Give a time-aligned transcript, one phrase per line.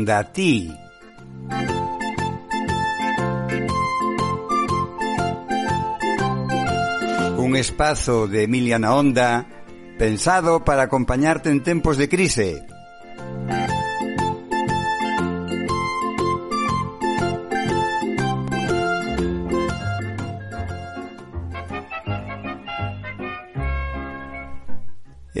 [0.00, 0.72] Onda Ti.
[7.36, 9.44] Un espazo de Emilia na Onda
[9.98, 12.64] pensado para acompañarte en tempos de crise.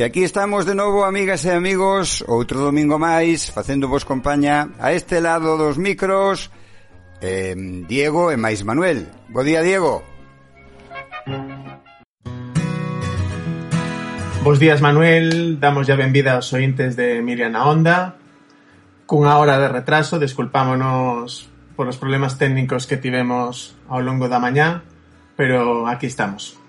[0.00, 4.96] E aquí estamos de novo, amigas e amigos, outro domingo máis, facendo vos compañía a
[4.96, 6.48] este lado dos micros,
[7.20, 7.52] eh,
[7.84, 9.12] Diego e máis Manuel.
[9.28, 10.00] Bo día, Diego.
[14.40, 15.60] Bos días, Manuel.
[15.60, 18.16] Damos ya benvida aos ointes de Miriam na Onda.
[19.04, 24.80] Cunha hora de retraso, desculpámonos por os problemas técnicos que tivemos ao longo da mañá,
[25.36, 26.59] pero aquí estamos.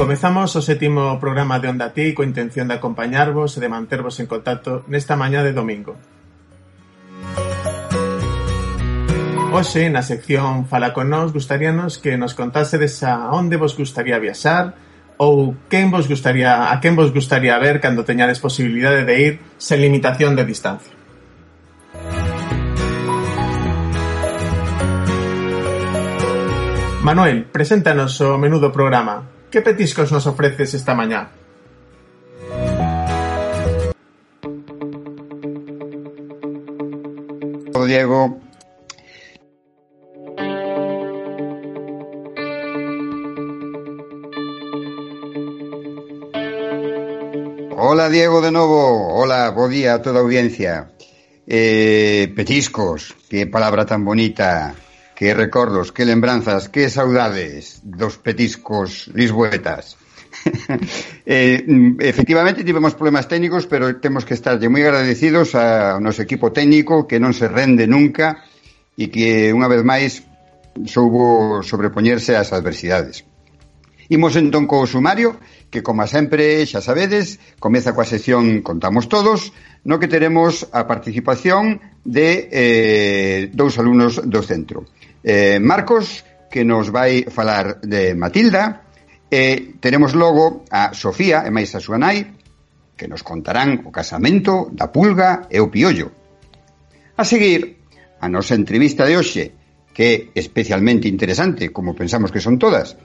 [0.00, 4.24] Comezamos o sétimo programa de Onda Ti coa intención de acompañarvos e de mantervos en
[4.24, 5.92] contacto nesta mañá de domingo.
[9.52, 14.72] Hoxe, na sección Fala con nós, gustaríanos que nos contásedes a onde vos gustaría viaxar
[15.20, 19.84] ou quen vos gustaría, a quen vos gustaría ver cando teñades posibilidade de ir sen
[19.84, 20.96] limitación de distancia.
[27.04, 29.39] Manuel, preséntanos o menudo programa.
[29.50, 31.30] Que petiscos nos ofreces esta mañá?
[37.90, 38.38] Diego.
[47.76, 50.92] Hola Diego de novo, hola, bo día a toda audiencia.
[51.48, 54.72] Eh, petiscos, que palabra tan bonita,
[55.20, 59.98] Que recordos, que lembranzas, que saudades dos petiscos lisboetas.
[61.26, 61.60] eh,
[62.00, 67.20] efectivamente tivemos problemas técnicos, pero temos que estarlle moi agradecidos ao noso equipo técnico que
[67.20, 68.48] non se rende nunca
[68.96, 70.24] e que unha vez máis
[70.88, 73.28] soubo sobrepoñerse ás adversidades.
[74.08, 75.36] Imos entón co sumario,
[75.68, 79.52] que como sempre xa sabedes, comeza coa sección Contamos Todos,
[79.84, 84.84] no que teremos a participación de eh, dous alumnos do centro.
[85.24, 88.84] Eh, Marcos, que nos vai falar de Matilda,
[89.30, 92.26] e teremos logo a Sofía, e máis a súa nai,
[92.98, 96.10] que nos contarán o casamento da pulga e o piollo.
[97.16, 97.80] A seguir,
[98.20, 99.44] a nosa entrevista de hoxe,
[99.94, 102.98] que é especialmente interesante, como pensamos que son todas,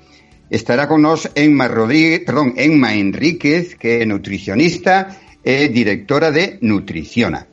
[0.49, 5.13] estará con nós Enma, Rodríguez, perdón, Enma Enríquez, que é nutricionista
[5.45, 7.45] e directora de Nutriciona.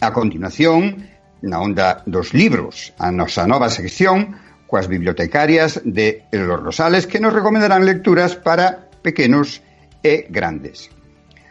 [0.00, 1.04] A continuación,
[1.44, 7.34] na onda dos libros, a nosa nova sección coas bibliotecarias de Los Rosales que nos
[7.34, 9.60] recomendarán lecturas para pequenos
[10.00, 10.88] e grandes.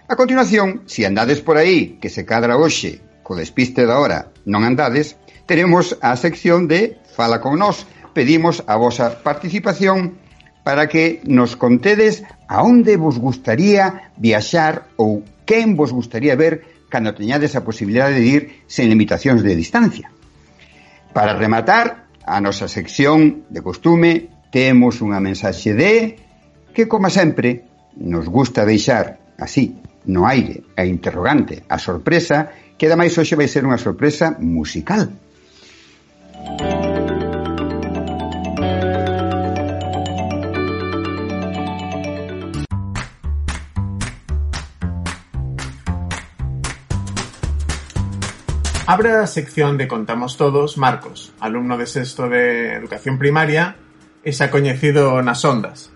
[0.08, 4.34] A continuación, se si andades por aí, que se cadra hoxe, co despiste da hora,
[4.50, 7.86] non andades, teremos a sección de Fala con nós.
[8.18, 10.18] Pedimos a vosa participación
[10.64, 17.18] para que nos contedes a onde vos gustaría viaxar ou quen vos gustaría ver cando
[17.18, 20.14] teñades a posibilidade de ir sen limitacións de distancia.
[21.10, 26.22] Para rematar, a nosa sección de costume temos unha mensaxe de
[26.70, 27.66] que, como sempre,
[27.98, 33.66] nos gusta deixar así no aire a interrogante, a sorpresa, que ademais hoxe vai ser
[33.66, 35.10] unha sorpresa musical.
[36.46, 36.89] Música
[48.90, 53.78] Abre a sección de Contamos Todos Marcos, alumno de sexto de Educación Primaria
[54.26, 55.94] e xa coñecido nas ondas.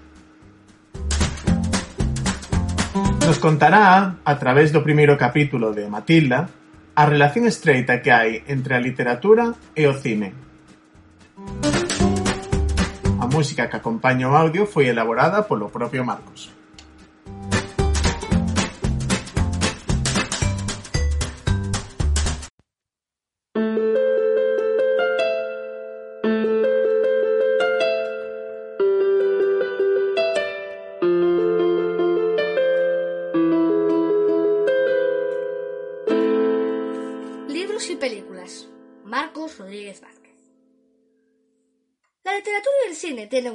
[3.25, 6.53] Nos contará, a través do primeiro capítulo de Matilda,
[6.93, 10.37] a relación estreita que hai entre a literatura e o cine.
[13.17, 16.53] A música que acompaña o audio foi elaborada polo propio Marcos.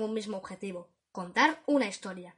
[0.02, 2.36] Un mismo objetivo, contar una historia.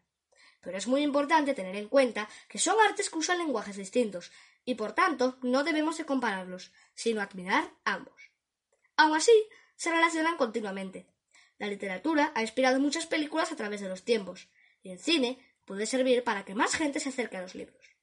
[0.61, 4.31] Pero es muy importante tener en cuenta que son artes que usan lenguajes distintos
[4.65, 8.31] y por tanto no debemos de compararlos, sino admirar ambos.
[8.97, 9.33] Aun así,
[9.77, 11.07] se relacionan continuamente.
[11.59, 14.49] La literatura ha inspirado muchas películas a través de los tiempos,
[14.83, 17.97] y el cine puede servir para que más gente se acerque a los libros.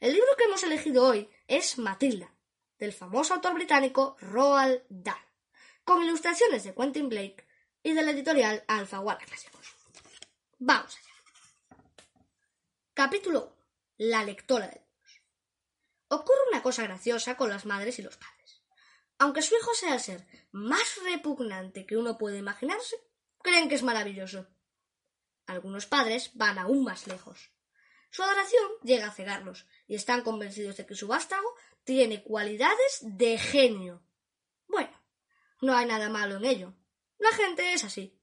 [0.00, 2.32] El libro que hemos elegido hoy es Matilda,
[2.78, 5.16] del famoso autor británico Roald Dahl,
[5.84, 7.47] con ilustraciones de Quentin Blake
[7.82, 9.74] y de la editorial Alfaguara Clásicos.
[10.58, 11.78] Vamos allá.
[12.94, 13.58] Capítulo 1.
[13.98, 15.22] La lectora de libros.
[16.08, 18.62] Ocurre una cosa graciosa con las madres y los padres.
[19.18, 22.96] Aunque su hijo sea el ser más repugnante que uno puede imaginarse,
[23.42, 24.46] creen que es maravilloso.
[25.46, 27.50] Algunos padres van aún más lejos.
[28.10, 31.54] Su adoración llega a cegarlos y están convencidos de que su vástago
[31.84, 34.02] tiene cualidades de genio.
[34.66, 34.92] Bueno,
[35.60, 36.74] no hay nada malo en ello.
[37.18, 38.18] La gente es así.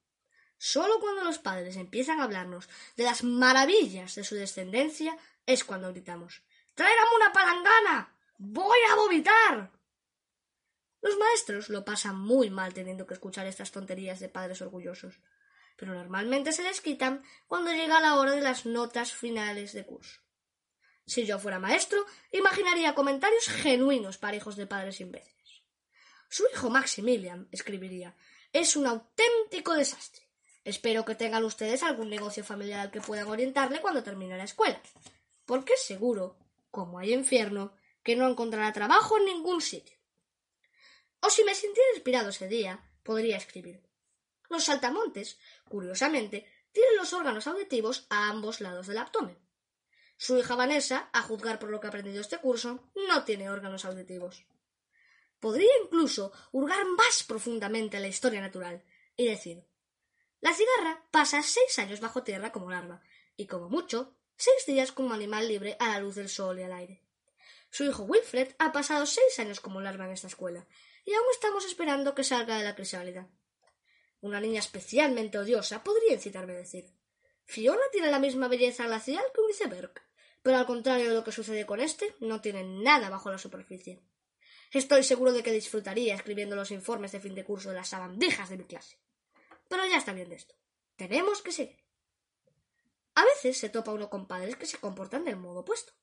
[0.57, 5.91] Solo cuando los padres empiezan a hablarnos de las maravillas de su descendencia es cuando
[5.91, 8.15] gritamos ¡Tráigame una palangana!
[8.37, 9.71] ¡Voy a vomitar!
[11.01, 15.19] Los maestros lo pasan muy mal teniendo que escuchar estas tonterías de padres orgullosos,
[15.77, 20.21] pero normalmente se les quitan cuando llega la hora de las notas finales de curso.
[21.05, 25.61] Si yo fuera maestro, imaginaría comentarios genuinos para hijos de padres imbéciles.
[26.27, 28.15] Su hijo Maximilian escribiría
[28.55, 30.23] es un auténtico desastre.
[30.63, 34.81] Espero que tengan ustedes algún negocio familiar al que puedan orientarle cuando termine la escuela.
[35.45, 36.37] Porque es seguro,
[36.71, 39.97] como hay infierno, que no encontrará trabajo en ningún sitio.
[41.19, 43.83] O si me sintiera inspirado ese día, podría escribir.
[44.49, 49.37] Los saltamontes, curiosamente, tienen los órganos auditivos a ambos lados del abdomen.
[50.15, 53.83] Su hija Vanessa, a juzgar por lo que ha aprendido este curso, no tiene órganos
[53.83, 54.45] auditivos.
[55.45, 58.83] Podría incluso hurgar más profundamente en la historia natural
[59.15, 59.63] y decir,
[60.41, 63.03] la cigarra pasa seis años bajo tierra como larva
[63.37, 66.73] y como mucho seis días como animal libre a la luz del sol y al
[66.73, 67.03] aire.
[67.69, 70.65] Su hijo Wilfred ha pasado seis años como larva en esta escuela
[71.05, 73.29] y aún estamos esperando que salga de la crisálida.
[74.21, 76.89] Una niña especialmente odiosa podría incitarme a decir
[77.43, 79.91] Fiona tiene la misma belleza glacial que un
[80.41, 84.01] pero al contrario de lo que sucede con este, no tiene nada bajo la superficie.
[84.71, 88.49] Estoy seguro de que disfrutaría escribiendo los informes de fin de curso de las sabandijas
[88.49, 88.97] de mi clase.
[89.69, 90.55] Pero ya está bien de esto.
[90.95, 91.83] Tenemos que seguir.
[93.15, 95.93] A veces se topa uno con padres que se comportan del modo opuesto.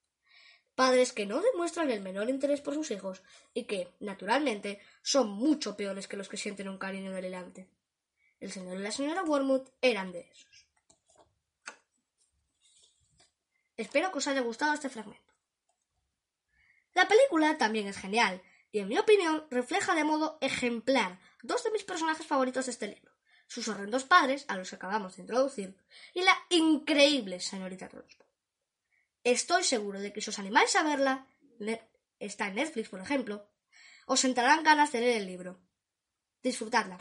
[0.75, 5.77] Padres que no demuestran el menor interés por sus hijos y que, naturalmente, son mucho
[5.77, 7.69] peores que los que sienten un cariño delirante.
[8.41, 10.67] El señor y la señora Wormwood eran de esos.
[13.77, 15.33] Espero que os haya gustado este fragmento.
[16.95, 18.43] La película también es genial
[18.73, 22.89] y, en mi opinión, refleja de modo ejemplar dos de mis personajes favoritos de este
[22.89, 23.13] libro,
[23.47, 25.77] sus horrendos padres, a los que acabamos de introducir,
[26.15, 28.25] y la increíble señorita Tronspo.
[29.23, 31.29] Estoy seguro de que si os animáis a verla,
[32.19, 33.47] está en Netflix, por ejemplo,
[34.07, 35.61] os entrarán ganas de leer el libro.
[36.43, 36.99] Disfrutadla.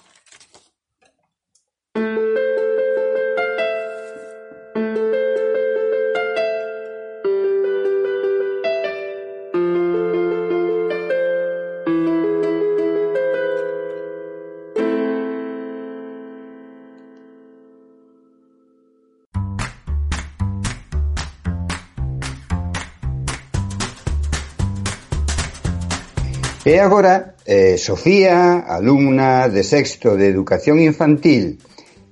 [26.63, 31.57] E agora, eh, Sofía, alumna de sexto de Educación Infantil,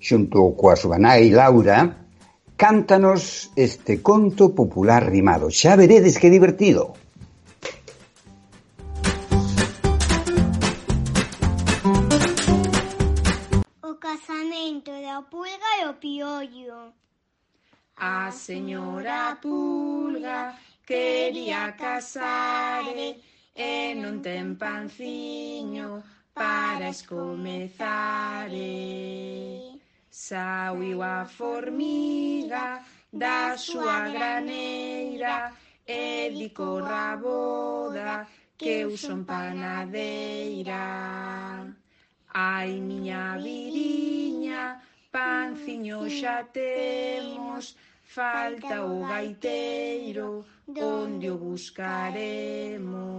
[0.01, 2.09] xunto coa súa nai Laura,
[2.57, 5.53] cántanos este conto popular rimado.
[5.53, 6.97] Xa veredes que divertido.
[13.85, 16.97] O casamento da pulga e o piollo.
[18.01, 20.57] A señora pulga
[20.89, 26.03] quería casare e non ten panciño
[26.33, 28.55] para escomezare.
[28.55, 29.79] Eh.
[30.09, 35.51] Sauiu a formiga da súa graneira
[35.85, 38.27] e dico raboda
[38.57, 40.85] que eu son panadeira.
[42.33, 53.18] Ai, miña viriña, panciño xa temos, falta o gaiteiro, onde o buscaremos.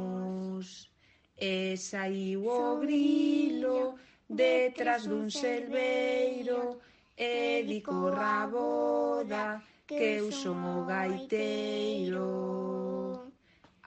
[1.40, 3.94] E saiu o grilo
[4.28, 6.78] detrás dun selveiro
[7.16, 12.28] e di corra boda que eu son o gaiteiro.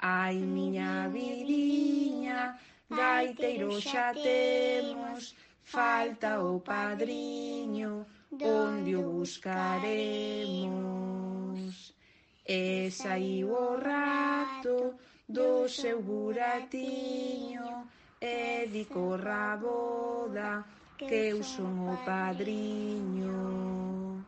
[0.01, 2.57] Ai, miña vidiña,
[2.89, 9.93] gaiteiro xa temos, falta o oh padriño, onde o buscaremos.
[12.43, 17.87] E saiu o rato, do seu buratiño
[18.19, 20.65] e dico raboda
[20.97, 24.23] que eu son o padriño.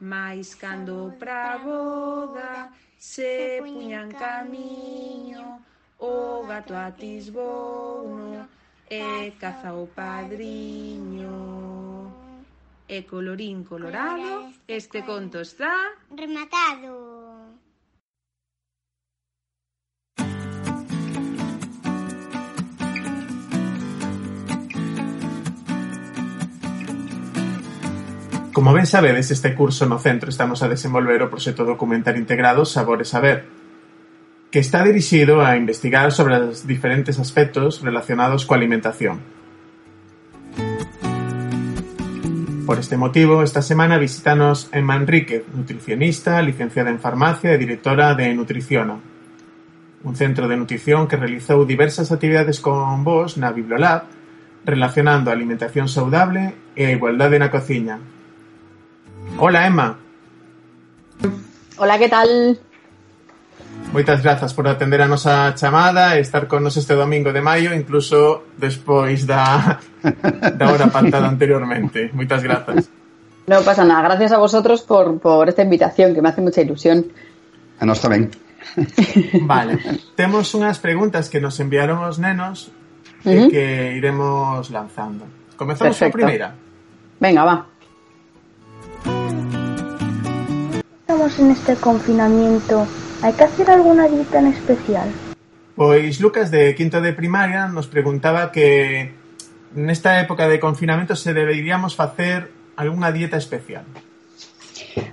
[0.00, 5.60] Mais cando pra boda se puñan camiño,
[5.98, 8.48] o gato atisbouno
[8.88, 11.36] e caza o padriño.
[12.88, 17.09] E colorín colorado, este conto está rematado.
[28.60, 33.08] Como ben sabedes, este curso no centro estamos a desenvolver o proxecto documental integrado Sabores
[33.08, 33.48] Saber,
[34.52, 39.24] que está dirixido a investigar sobre os diferentes aspectos relacionados coa alimentación.
[42.68, 48.28] Por este motivo, esta semana visítanos Emma Enrique, nutricionista, licenciada en farmacia e directora de
[48.36, 49.00] Nutriciona,
[50.04, 54.04] un centro de nutrición que realizou diversas actividades con vos na Bibliolab
[54.68, 58.19] relacionando alimentación saudable e a igualdade na cociña.
[59.40, 59.96] Hola, Emma.
[61.78, 62.58] Hola, que tal?
[63.92, 67.72] Moitas grazas por atender a nosa chamada e estar con nos este domingo de maio,
[67.74, 69.80] incluso despois da,
[70.54, 72.12] da hora pactada anteriormente.
[72.12, 72.86] Moitas grazas.
[73.48, 77.08] No pasa nada, gracias a vosotros por, por esta invitación, que me hace mucha ilusión.
[77.80, 78.28] A nós tamén.
[79.48, 79.80] Vale,
[80.14, 82.68] temos unhas preguntas que nos enviaron os nenos
[83.24, 83.48] e Ujú.
[83.50, 85.24] que iremos lanzando.
[85.56, 86.14] Comezamos a Perfecto.
[86.20, 86.52] primeira.
[87.18, 87.56] Venga, va.
[91.10, 92.86] Estamos en este confinamiento.
[93.20, 95.08] ¿Hay que hacer alguna dieta en especial?
[95.74, 99.12] Pois Lucas de quinto de primaria nos preguntaba que
[99.74, 103.82] nesta época de confinamento se deberíamos facer algunha dieta especial.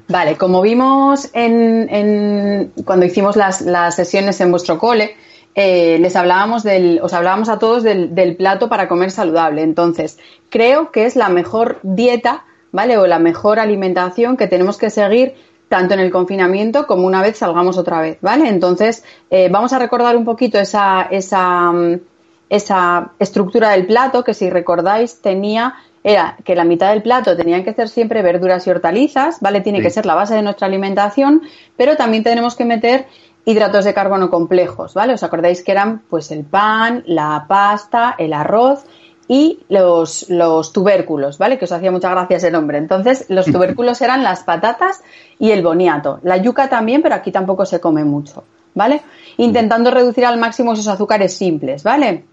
[0.07, 5.15] Vale, como vimos en, en- cuando hicimos las, las sesiones en vuestro cole,
[5.55, 9.63] eh, les hablábamos del, os hablábamos a todos del, del plato para comer saludable.
[9.63, 12.99] Entonces, creo que es la mejor dieta, ¿vale?
[12.99, 15.33] O la mejor alimentación que tenemos que seguir
[15.69, 18.47] tanto en el confinamiento como una vez salgamos otra vez, ¿vale?
[18.47, 22.00] Entonces, eh, vamos a recordar un poquito esa, esa, mm,
[22.50, 27.65] esa estructura del plato que si recordáis tenía era que la mitad del plato tenían
[27.65, 29.59] que ser siempre verduras y hortalizas, ¿vale?
[29.59, 29.83] Tiene Sí.
[29.83, 31.41] que ser la base de nuestra alimentación,
[31.75, 33.07] pero también tenemos que meter
[33.43, 35.13] hidratos de carbono complejos, ¿vale?
[35.13, 38.86] ¿Os acordáis que eran pues el pan, la pasta, el arroz
[39.27, 41.57] y los, los tubérculos, ¿vale?
[41.57, 42.77] Que os hacía mucha gracia ese nombre.
[42.77, 45.01] Entonces, los tubérculos eran las patatas
[45.39, 46.19] y el boniato.
[46.24, 48.43] La yuca también, pero aquí tampoco se come mucho,
[48.74, 49.01] ¿vale?
[49.38, 52.25] Intentando reducir al máximo esos azúcares simples, ¿vale?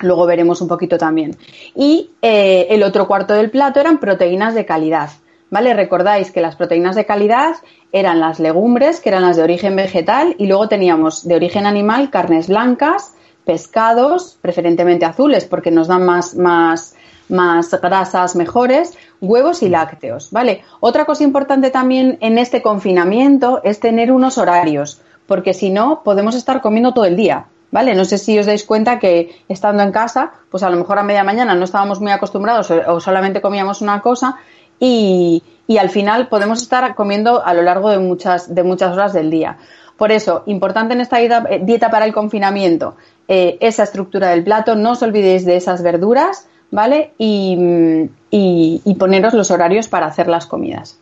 [0.00, 1.36] Luego veremos un poquito también.
[1.74, 5.10] Y eh, el otro cuarto del plato eran proteínas de calidad.
[5.50, 5.72] ¿Vale?
[5.72, 7.54] Recordáis que las proteínas de calidad
[7.92, 12.10] eran las legumbres, que eran las de origen vegetal, y luego teníamos de origen animal
[12.10, 13.13] carnes blancas,
[13.44, 16.94] pescados, preferentemente azules, porque nos dan más, más,
[17.28, 20.62] más grasas mejores, huevos y lácteos, ¿vale?
[20.80, 26.34] Otra cosa importante también en este confinamiento es tener unos horarios, porque si no, podemos
[26.34, 27.94] estar comiendo todo el día, ¿vale?
[27.94, 31.02] No sé si os dais cuenta que estando en casa, pues a lo mejor a
[31.02, 34.36] media mañana no estábamos muy acostumbrados o, o solamente comíamos una cosa
[34.78, 39.12] y, y al final podemos estar comiendo a lo largo de muchas, de muchas horas
[39.12, 39.58] del día.
[39.96, 42.96] Por eso, importante en esta dieta, eh, dieta para el confinamiento,
[43.28, 47.12] eh, esa estructura del plato, no os olvidéis de esas verduras, ¿vale?
[47.18, 50.98] Y, mm, y, y poneros los horarios para hacer las comidas.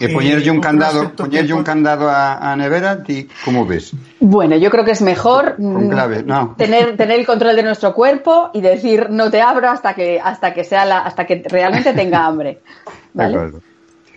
[0.00, 3.92] E Eh, poñerlle un candado, poñerlle un candado a, a nevera, ti como ves?
[4.18, 6.54] Bueno, yo creo que es mejor Con mm, clave, no.
[6.58, 10.54] tener, tener el control de nuestro cuerpo y decir no te abro hasta que, hasta
[10.54, 12.60] que sea la, hasta que realmente tenga hambre.
[13.14, 13.52] De ¿Vale?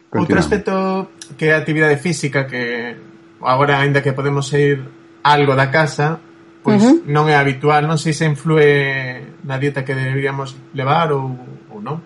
[0.09, 0.45] Continuamos.
[0.45, 2.95] aspecto que é a actividade física que
[3.41, 4.83] agora, aínda que podemos ir
[5.23, 6.19] algo da casa,
[6.63, 7.03] pois Ujú.
[7.09, 11.33] non é habitual, non sei se influe na dieta que deberíamos levar ou,
[11.69, 12.01] ou non.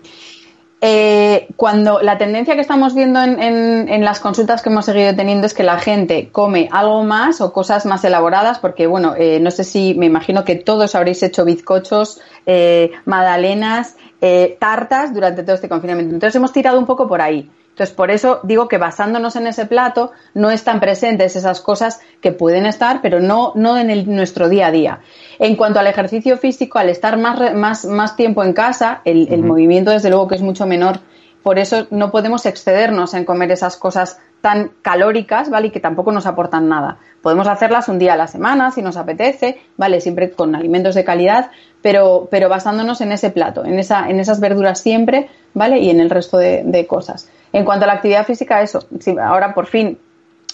[0.82, 5.14] Eh, cuando la tendencia que estamos viendo en, en- en las consultas que hemos seguido
[5.14, 9.38] teniendo es que la gente come algo más o cosas más elaboradas, porque bueno, eh,
[9.40, 15.42] no sé si me imagino que todos habréis hecho bizcochos, eh, magdalenas, eh, tartas durante
[15.42, 16.14] todo este confinamiento.
[16.14, 17.50] Entonces hemos tirado un poco por ahí.
[17.80, 22.30] Entonces, por eso digo que basándonos en ese plato no están presentes esas cosas que
[22.30, 25.00] pueden estar, pero no, no en el- nuestro día a día.
[25.38, 29.42] En cuanto al ejercicio físico, al estar más, más, más tiempo en casa, el, el
[29.42, 30.98] movimiento desde luego que es mucho menor.
[31.42, 35.68] Por eso no podemos excedernos en comer esas cosas tan calóricas, ¿vale?
[35.68, 36.98] Y que tampoco nos aportan nada.
[37.22, 40.02] Podemos hacerlas un día a la semana si nos apetece, ¿vale?
[40.02, 41.50] Siempre con alimentos de calidad,
[41.82, 45.78] pero, pero basándonos en ese plato, en, esa, en esas verduras siempre, ¿vale?
[45.78, 47.28] Y en el resto de, de cosas.
[47.52, 48.84] En cuanto a la actividad física, eso.
[49.00, 49.98] Sí, ahora por fin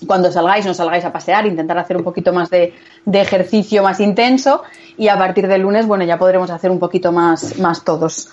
[0.07, 4.01] cuando salgáis, no salgáis a pasear, intentar hacer un poquito más de, de ejercicio más
[4.01, 4.63] intenso
[4.97, 8.29] y a partir del lunes, bueno, ya podremos hacer un poquito más, más todos.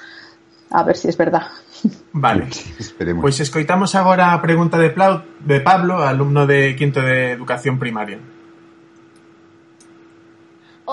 [0.71, 1.43] A ver si es verdad.
[2.13, 2.47] Vale.
[2.79, 3.21] Esperemos.
[3.21, 8.17] Pois escoitamos agora a pregunta de, Plau, de Pablo, alumno de quinto de Educación Primaria.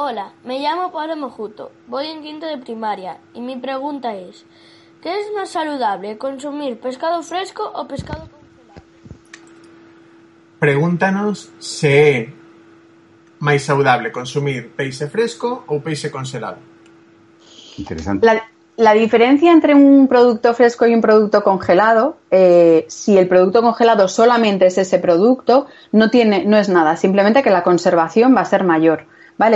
[0.03, 4.47] Hola, me llamo Pablo Mojuto, voy en quinto de primaria y mi pregunta es,
[5.03, 8.83] ¿qué es más saludable, consumir pescado fresco o pescado congelado?
[10.59, 12.29] Pregúntanos se é
[13.45, 16.65] máis saudable consumir peixe fresco ou peixe congelado.
[17.77, 18.25] Interesante.
[18.25, 18.41] La,
[18.81, 24.09] la diferencia entre un producto fresco y un producto congelado, eh, si el producto congelado
[24.09, 28.49] solamente es ese producto, no, tiene, no es nada, simplemente que la conservación va a
[28.49, 29.05] ser mayor.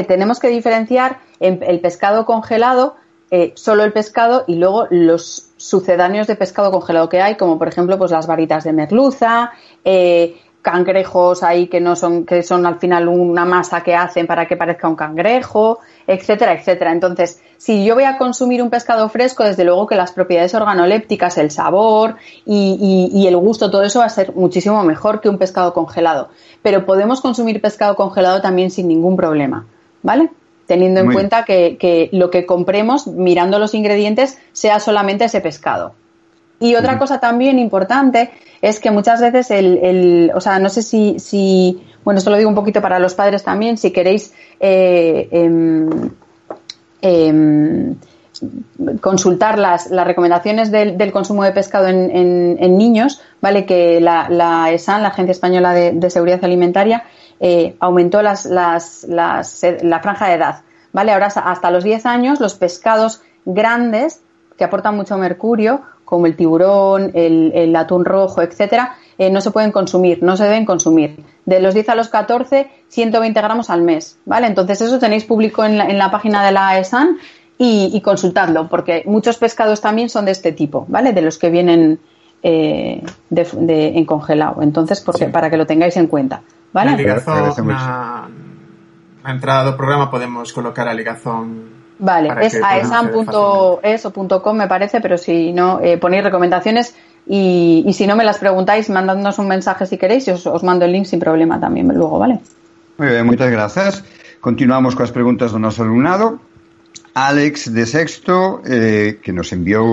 [0.06, 2.96] Tenemos que diferenciar en el pescado congelado,
[3.30, 7.68] eh, solo el pescado y luego los sucedáneos de pescado congelado que hay, como por
[7.68, 9.52] ejemplo pues las varitas de merluza,
[9.84, 14.46] eh, cangrejos ahí que no son, que son al final una masa que hacen para
[14.46, 16.90] que parezca un cangrejo, etcétera, etcétera.
[16.90, 21.36] Entonces, si yo voy a consumir un pescado fresco, desde luego que las propiedades organolépticas,
[21.36, 22.16] el sabor
[22.46, 26.30] y el gusto, todo eso va a ser muchísimo mejor que un pescado congelado.
[26.62, 29.66] Pero podemos consumir pescado congelado también sin ningún problema,
[30.04, 30.30] ¿vale?
[30.66, 35.94] Teniendo en cuenta que, que lo que compremos, mirando los ingredientes, sea solamente ese pescado.
[36.60, 38.30] Y otra cosa también importante
[38.62, 42.36] es que muchas veces el, el- o sea, no sé si, si, bueno, esto lo
[42.38, 46.10] digo un poquito para los padres también, si queréis eh, em,
[47.02, 47.96] em,
[49.00, 53.64] consultar las, las recomendaciones del, del, consumo de pescado en, en, en, niños, ¿vale?
[53.66, 57.04] Que la, la ESAN, la Agencia Española de, de Seguridad Alimentaria,
[57.40, 61.12] eh, aumentó las, las, las, la franja de edad, ¿vale?
[61.12, 64.22] Ahora hasta los 10 años los pescados grandes
[64.56, 69.50] que aportan mucho mercurio, como el tiburón, el, el atún rojo, etcétera, eh, no se
[69.50, 71.24] pueden consumir, no se deben consumir.
[71.44, 74.46] De los 10 a los 14, 120 gramos al mes, ¿vale?
[74.46, 77.18] Entonces eso tenéis público en la, en la página de la ESAN
[77.58, 81.12] y, y, consultadlo, porque muchos pescados también son de este tipo, ¿vale?
[81.12, 82.00] De los que vienen
[82.42, 84.62] eh, de, de, en congelado.
[84.62, 85.30] Entonces, porque, sí.
[85.30, 86.42] para que lo tengáis en cuenta,
[86.74, 86.90] ¿vale?
[86.90, 87.54] Na ligazón,
[89.24, 95.80] entrada do programa podemos colocar a ligazón Vale, es aesan.eso.com me parece, pero si no,
[95.80, 96.94] eh, ponéis recomendaciones
[97.26, 100.62] y, y, si no me las preguntáis, mandadnos un mensaje si queréis y os, os,
[100.62, 102.40] mando el link sin problema también luego, ¿vale?
[102.98, 104.04] Muy bien, muchas gracias.
[104.40, 106.40] Continuamos con las preguntas de nuestro alumnado.
[107.14, 109.84] Alex de Sexto, eh, que nos envió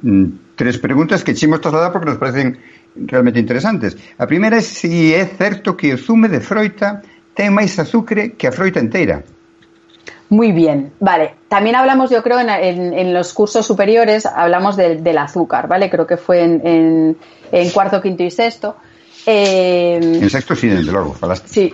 [0.00, 0.24] mm,
[0.54, 2.58] tres preguntas que hemos trasladado porque nos parecen
[3.06, 3.96] realmente interesantes.
[4.18, 7.02] A primeira é se é certo que o zume de froita
[7.34, 9.22] ten máis azúcar que a froita inteira.
[10.30, 11.36] Muy bien, vale.
[11.48, 15.88] También hablamos, yo creo, en, en, en los cursos superiores, hablamos de, del azúcar, ¿vale?
[15.88, 17.16] Creo que fue en,
[17.50, 18.76] en cuarto, quinto y sexto.
[19.24, 21.48] Eh, en sexto sí, desde luego, falaste.
[21.48, 21.72] Sí.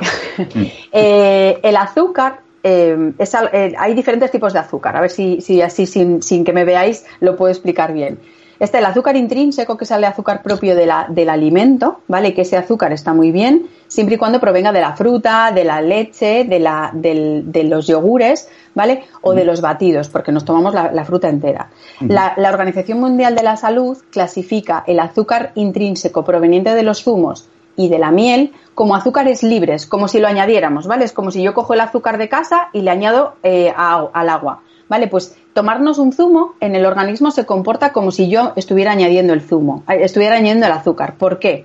[0.55, 0.63] Mm.
[0.93, 4.97] eh, el azúcar, eh, es, hay diferentes tipos de azúcar.
[4.97, 8.19] A ver si, si así, sin, sin que me veáis, lo puedo explicar bien.
[8.65, 12.33] Este, el azúcar intrínseco, que es el azúcar propio de la, del alimento, ¿vale?
[12.33, 15.83] Que ese azúcar está muy bien, siempre y cuando provenga de la fruta, de la
[15.83, 19.05] leche, de, la, del, de los yogures, ¿vale?
[19.21, 21.69] O de los batidos, porque nos tomamos la, la fruta entera.
[22.01, 27.51] La, la Organización Mundial de la Salud clasifica el azúcar intrínseco proveniente de los zumos
[27.77, 31.05] y de la miel como azúcares libres, como si lo añadiéramos, ¿vale?
[31.05, 34.61] Es como si yo cojo el azúcar de casa y le añado eh, al agua.
[34.87, 35.09] ¿Vale?
[35.09, 39.41] Pues tomarnos un zumo en el organismo se comporta como si yo estuviera añadiendo el
[39.41, 41.15] zumo, estuviera añadiendo el azúcar.
[41.15, 41.65] ¿Por qué?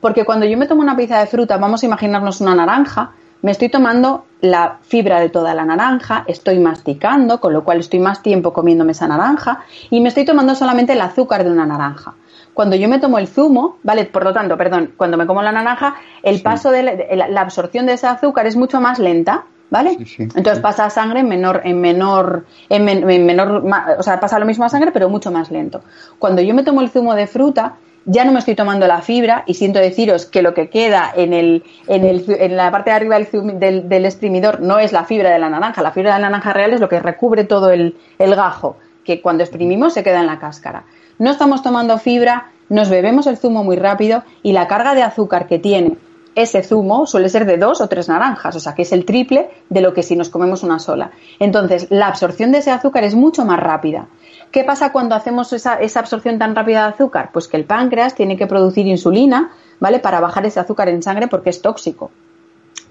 [0.00, 3.12] Porque cuando yo me tomo una pieza de fruta, vamos a imaginarnos una naranja,
[3.42, 8.00] me estoy tomando la fibra de toda la naranja, estoy masticando, con lo cual estoy
[8.00, 12.14] más tiempo comiéndome esa naranja, y me estoy tomando solamente el azúcar de una naranja.
[12.54, 14.04] Cuando yo me tomo el zumo, ¿vale?
[14.06, 17.94] Por lo tanto, perdón, cuando me como la naranja, el paso de la, absorción de
[17.94, 19.96] ese azúcar es mucho más lenta, ¿vale?
[19.98, 23.64] Sí, sí, Entonces pasa a sangre en menor, en menor, en, men, en menor,
[23.98, 25.82] o sea, pasa lo mismo a sangre, pero mucho más lento.
[26.18, 27.74] Cuando yo me tomo el zumo de fruta,
[28.06, 31.32] ya no me estoy tomando la fibra y siento deciros que lo que queda en,
[31.32, 35.04] el, en, el, en la parte de arriba del, del, del, exprimidor no es la
[35.04, 37.70] fibra de la naranja, la fibra de la naranja real es lo que recubre todo
[37.70, 40.84] el, el gajo, que cuando exprimimos se queda en la cáscara.
[41.18, 45.46] No estamos tomando fibra, nos bebemos el zumo muy rápido y la carga de azúcar
[45.46, 45.96] que tiene
[46.34, 49.50] ese zumo suele ser de dos o tres naranjas, o sea que es el triple
[49.68, 51.12] de lo que si nos comemos una sola.
[51.38, 54.08] Entonces, la absorción de ese azúcar es mucho más rápida.
[54.50, 57.30] ¿Qué pasa cuando hacemos esa, esa, absorción tan rápida de azúcar?
[57.32, 59.50] Pues que el páncreas tiene que producir insulina,
[59.80, 59.98] ¿vale?
[59.98, 62.10] Para bajar ese azúcar en sangre porque es tóxico.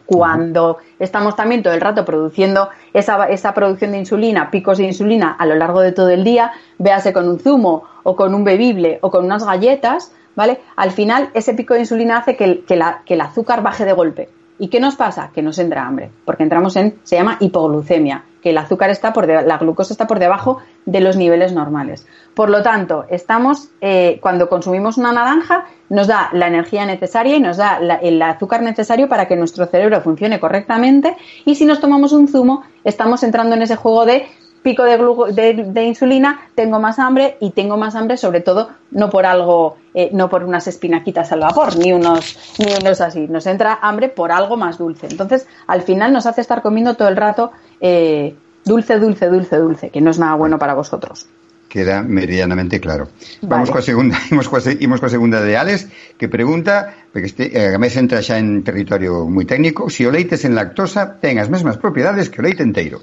[0.06, 5.36] Cuando estamos también todo el rato produciendo esa, esa producción de insulina, picos de insulina
[5.38, 9.00] a lo largo de todo el día, véase con un zumo o con un bebible
[9.02, 10.60] o con unas galletas, ¿vale?
[10.76, 13.94] Al final, ese pico de insulina hace que que, la, que el azúcar baje de
[13.94, 14.30] golpe.
[14.60, 15.32] ¿Y qué nos pasa?
[15.34, 19.26] Que nos entra hambre, porque entramos en, se llama hipoglucemia, que el azúcar está por
[19.26, 22.06] la glucosa está por debajo de los niveles normales.
[22.34, 27.40] Por lo tanto, estamos, eh, cuando consumimos una naranja, nos da la energía necesaria y
[27.40, 31.16] nos da el azúcar necesario para que nuestro cerebro funcione correctamente.
[31.46, 34.28] Y si nos tomamos un zumo, estamos entrando en ese juego de
[34.64, 34.98] pico de,
[35.34, 39.78] de, de, insulina, tengo más hambre y tengo más hambre sobre todo no por algo,
[39.94, 43.28] eh, no por unas espinaquitas al vapor, ni unos, ni unos así.
[43.28, 45.08] Nos entra hambre por algo más dulce.
[45.08, 49.90] Entonces, al final nos hace estar comiendo todo el rato eh, dulce, dulce, dulce, dulce,
[49.90, 51.28] que no es nada bueno para vosotros.
[51.68, 53.10] Queda meridianamente claro.
[53.42, 53.50] Vale.
[53.50, 55.90] Vamos coa segunda, imos coa, imos coa segunda de Alex,
[56.22, 60.38] que pregunta, porque este, eh, entra xa en territorio moi técnico, se si o leite
[60.38, 63.02] sen lactosa ten as mesmas propiedades que o leite enteiro.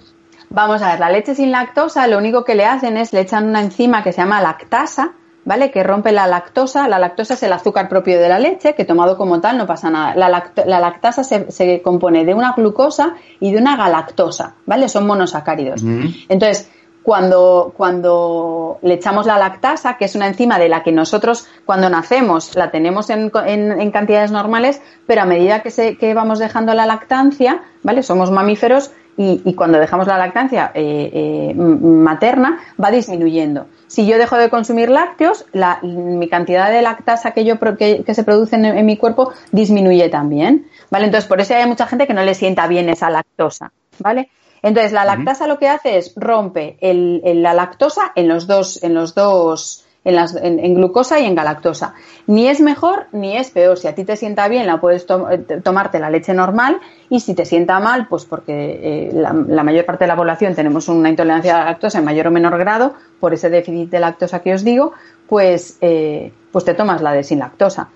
[0.53, 3.49] Vamos a ver, la leche sin lactosa lo único que le hacen es le echan
[3.49, 5.13] una enzima que se llama lactasa,
[5.45, 5.71] ¿vale?
[5.71, 6.89] Que rompe la lactosa.
[6.89, 9.91] La lactosa es el azúcar propio de la leche, que tomado como tal no pasa
[9.91, 10.17] nada.
[10.17, 14.89] La, lact la lactasa se, se, compone de una glucosa y de una galactosa, ¿vale?
[14.89, 15.85] Son monosacáridos.
[16.29, 16.69] Entonces,
[17.03, 21.89] cuando, cuando le echamos la lactasa, que es una enzima de la que nosotros cuando
[21.89, 26.39] nacemos la tenemos en, en, en cantidades normales, pero a medida que, se, que vamos
[26.39, 28.03] dejando la lactancia, ¿vale?
[28.03, 33.67] Somos mamíferos, y, y, cuando dejamos la lactancia eh, eh, materna va disminuyendo.
[33.87, 38.15] Si yo dejo de consumir lácteos, la, mi cantidad de lactasa que, yo, que, que
[38.15, 40.67] se produce en, en, mi cuerpo disminuye también.
[40.91, 41.05] ¿vale?
[41.05, 43.73] Entonces, por eso hay mucha gente que no le sienta bien esa lactosa.
[43.99, 44.31] ¿vale?
[44.63, 48.83] Entonces, la lactasa lo que hace es rompe el- el- la lactosa en los dos,
[48.83, 51.95] en los dos, en, glucosa y en galactosa.
[52.27, 53.79] Ni es mejor ni es peor.
[53.79, 57.35] Si a ti te sienta bien, la puedes eh, tomarte la leche normal y si
[57.35, 61.57] te sienta mal, pues porque eh, la, mayor parte de la población tenemos una intolerancia
[61.57, 64.65] a la lactosa en mayor o menor grado, por ese déficit de lactosa que os
[64.65, 64.93] digo,
[65.29, 67.89] pues, eh, pues te tomas la de sin lactosa.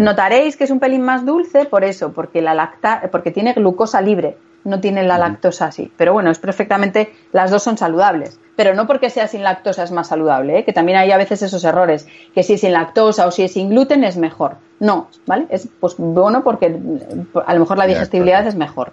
[0.00, 4.00] Notaréis que es un pelín más dulce por eso, porque la lacta, porque tiene glucosa
[4.00, 4.36] libre,
[4.68, 5.90] no tiene la lactosa así.
[5.96, 8.38] Pero bueno, es perfectamente, las dos son saludables.
[8.56, 10.64] Pero no porque sea sin lactosa es más saludable, ¿eh?
[10.64, 13.52] que también hay a veces esos errores, que si es sin lactosa o si es
[13.52, 14.56] sin gluten es mejor.
[14.80, 15.46] No, ¿vale?
[15.48, 18.92] Es pues bueno porque eh, a lo mejor la digestibilidad es mejor.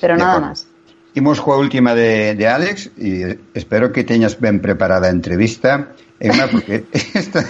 [0.00, 0.68] Pero nada más.
[1.14, 6.84] Imos coa última de, de Alex e espero que teñas ben preparada entrevista, Emma, porque
[7.14, 7.46] esta...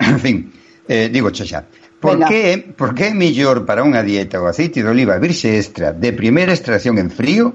[0.00, 0.52] En fin,
[0.88, 1.68] eh, digo xa.
[2.00, 2.28] Por Venga.
[2.28, 6.14] que, por que é mellor para unha dieta o aceite de oliva virxe extra de
[6.14, 7.52] primeira extracción en frío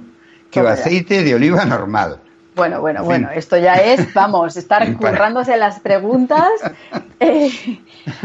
[0.52, 2.20] que o aceite de oliva normal?
[2.54, 6.48] Bueno, bueno, En bueno, esto ya es, vamos, estar currándose las preguntas.
[7.24, 7.50] Eh,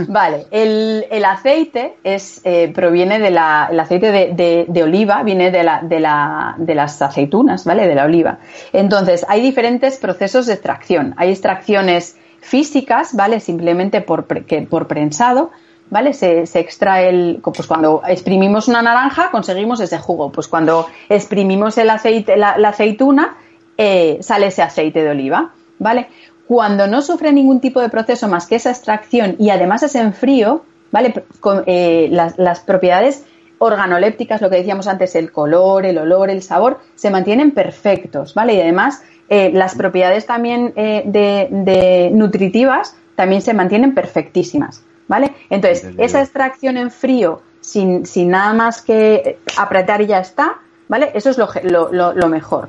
[0.08, 5.22] vale, el, el aceite es, eh, proviene de la, el aceite de, de- de oliva,
[5.22, 7.86] viene de, la, de, la, de las aceitunas, ¿vale?
[7.86, 8.40] De la oliva.
[8.72, 11.14] Entonces, hay diferentes procesos de extracción.
[11.16, 13.38] Hay extracciones físicas, ¿vale?
[13.38, 15.52] Simplemente por, que, por prensado,
[15.90, 16.12] ¿vale?
[16.12, 21.78] Se, se extrae el, pues cuando exprimimos una naranja conseguimos ese jugo, pues cuando exprimimos
[21.78, 23.36] el aceite, la, aceituna
[23.76, 26.08] eh, sale ese aceite de oliva, ¿vale?
[26.46, 30.12] Cuando no sufre ningún tipo de proceso más que esa extracción y además es en
[30.12, 31.24] frío, ¿vale?
[31.40, 33.24] Con, eh, las, las propiedades
[33.58, 38.54] organolépticas, lo que decíamos antes, el color, el olor, el sabor, se mantienen perfectos, ¿vale?
[38.54, 45.34] Y además eh, las propiedades también de nutritivas también se mantienen perfectísimas, ¿vale?
[45.50, 46.04] Entonces, Entendido.
[46.06, 51.10] esa extracción en frío, sin, sin nada más que apretar y ya está, ¿vale?
[51.14, 52.68] Eso es lo, lo- lo- mejor.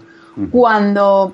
[0.52, 1.34] Cuando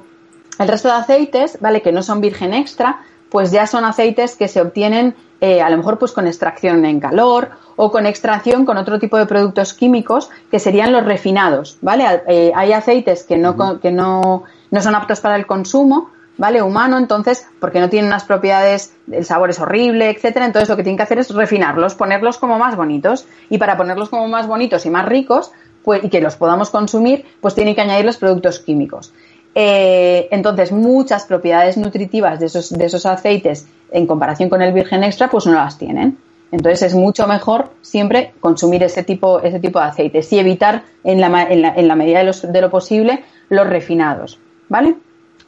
[0.60, 1.82] el resto de aceites, ¿vale?
[1.82, 5.78] Que no son virgen extra, pues ya son aceites que se obtienen eh, a lo
[5.78, 10.30] mejor pues con extracción en calor o con extracción con otro tipo de productos químicos
[10.50, 12.06] que serían los refinados, ¿vale?
[12.28, 16.62] Eh, hay aceites que no, que no, no son aptos para el consumo, ¿vale?
[16.62, 20.84] Humano, entonces, porque no tienen unas propiedades, el sabor es horrible, etcétera, entonces lo que
[20.84, 23.28] tienen que hacer es refinarlos, ponerlos como más bonitos.
[23.50, 25.52] Y para ponerlos como más bonitos y más ricos,
[25.84, 29.14] pues, y que los podamos consumir, pues tienen que añadir los productos químicos.
[29.54, 35.04] Eh, entonces, muchas propiedades nutritivas de esos, de esos aceites en comparación con el virgen
[35.04, 36.18] extra, pues no las tienen.
[36.52, 41.20] Entonces es mucho mejor siempre consumir ese tipo, ese tipo de aceites y evitar en
[41.20, 44.40] la, en la, en la medida de, de lo posible los refinados.
[44.70, 44.96] ¿Vale?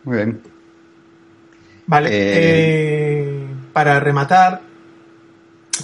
[0.04, 0.57] Muy ben.
[1.88, 2.10] Vale.
[2.12, 3.48] Eh, eh...
[3.74, 4.62] para rematar,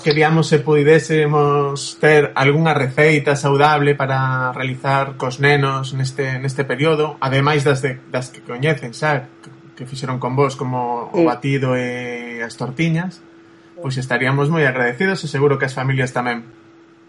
[0.04, 7.63] queríamos se pudésemos ter algunha receita saudable para realizar cos nenos neste, neste período, ademais
[7.63, 9.30] das, de, das que coñecen, xa,
[9.76, 13.24] que fixeron con vos como o batido e as tortiñas,
[13.80, 16.44] pois estaríamos moi agradecidos e seguro que as familias tamén.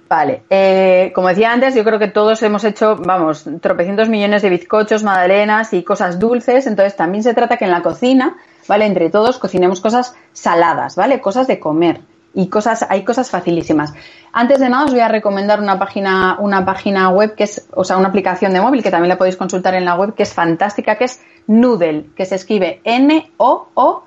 [0.09, 4.51] Vale, eh, como decía antes, yo creo que todos hemos hecho, vamos, tropecientos millones de
[4.51, 8.37] bizcochos, magdalenas y cosas dulces, entonces también se trata que en la cocina,
[8.69, 8.85] ¿vale?
[8.85, 11.21] Entre todos cocinemos cosas saladas, ¿vale?
[11.21, 12.01] Cosas de comer
[12.35, 13.95] y cosas, hay cosas facilísimas.
[14.33, 17.85] Antes de nada os voy a recomendar una página, una página web que es, o
[17.85, 20.35] sea, una aplicación de móvil que también la podéis consultar en la web, que es
[20.35, 24.05] fantástica, que es Noodle, que se escribe N-O-O-D-D-L-E.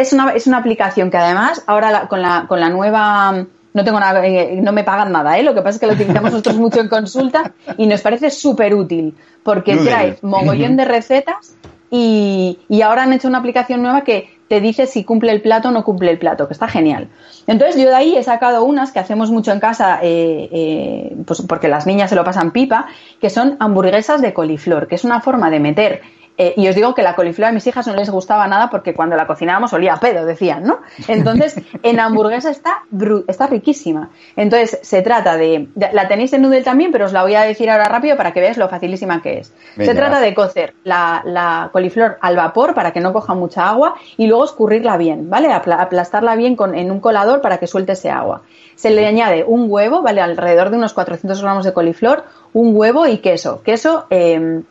[0.00, 3.46] Es una, es una aplicación que además, ahora la- con, la, con la nueva.
[3.72, 5.44] No tengo nada, eh, no me pagan nada, ¿eh?
[5.44, 8.74] Lo que pasa es que lo utilizamos nosotros mucho en consulta y nos parece súper
[8.74, 11.54] útil porque trae mogollón de recetas
[11.88, 15.68] y, y ahora han hecho una aplicación nueva que te dice si cumple el plato
[15.68, 17.06] o no cumple el plato, que está genial.
[17.46, 21.42] Entonces yo de ahí he sacado unas que hacemos mucho en casa, eh, eh, pues
[21.42, 22.86] porque las niñas se lo pasan pipa,
[23.20, 26.02] que son hamburguesas de coliflor, que es una forma de meter
[26.42, 28.94] eh, y os digo que la coliflor a mis hijas no les gustaba nada porque
[28.94, 30.78] cuando la cocinábamos olía a pedo, decían, ¿no?
[31.06, 32.82] Entonces, en hamburguesa está,
[33.28, 34.08] está riquísima.
[34.36, 37.42] Entonces, se trata de, de- La tenéis en Noodle también, pero os la voy a
[37.42, 39.52] decir ahora rápido para que veáis lo facilísima que es.
[39.76, 43.68] Venga, se trata de cocer la, la coliflor al vapor para que no coja mucha
[43.68, 45.48] agua y luego escurrirla bien, ¿vale?
[45.52, 48.40] Apla- aplastarla bien con, en un colador para que suelte ese agua.
[48.76, 50.22] Se le añade un huevo, ¿vale?
[50.22, 52.24] Alrededor de unos 400 gramos de coliflor,
[52.54, 53.62] un huevo y queso.
[53.62, 54.06] Queso...
[54.08, 54.62] eh,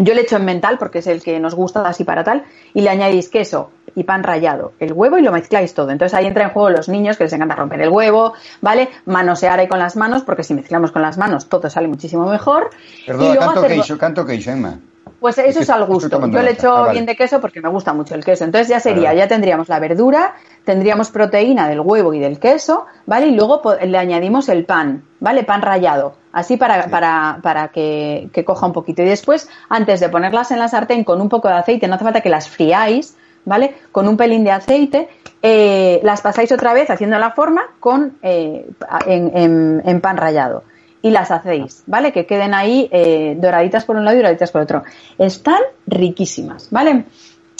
[0.00, 2.80] yo le echo en mental porque es el que nos gusta así para tal y
[2.82, 5.90] le añadís queso y pan rallado, el huevo y lo mezcláis todo.
[5.90, 8.88] Entonces ahí entra en juego los niños que les encanta romper el huevo, ¿vale?
[9.06, 12.70] Manosear ahí con las manos porque si mezclamos con las manos todo sale muchísimo mejor.
[13.06, 14.78] Perdón, canto hacer- canto Emma.
[15.18, 16.08] pues eso es al gusto.
[16.28, 16.92] Yo le echo Ah, vale.
[16.92, 18.44] bien de queso porque me gusta mucho el queso.
[18.44, 20.34] Entonces ya sería, ya tendríamos la verdura,
[20.64, 23.26] tendríamos proteína del huevo y del queso, ¿vale?
[23.26, 25.42] Y luego le añadimos el pan, ¿vale?
[25.44, 26.14] Pan rallado.
[26.32, 29.02] Así para, para, para que, que coja un poquito.
[29.02, 32.04] Y después, antes de ponerlas en la sartén con un poco de aceite, no hace
[32.04, 33.74] falta que las friáis, ¿vale?
[33.92, 35.08] Con un pelín de aceite,
[35.42, 38.66] eh, las pasáis otra vez haciendo la forma con, eh,
[39.06, 40.64] en, en- en pan rallado.
[41.02, 42.12] Y las hacéis, ¿vale?
[42.12, 44.82] Que queden ahí eh, doraditas por un lado y doraditas por otro.
[45.16, 47.04] Están riquísimas, ¿vale?